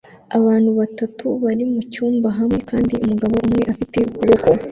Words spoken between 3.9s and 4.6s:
ukuboko